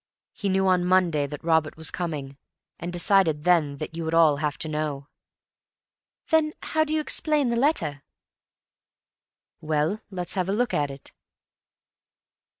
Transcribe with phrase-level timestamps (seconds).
[0.33, 2.35] He knew on Monday that Robert was coming,
[2.79, 5.09] and decided then that you would all have to know."
[6.31, 8.01] "Then how do you explain the letter?"
[9.59, 11.11] "Well, let's have a look at it."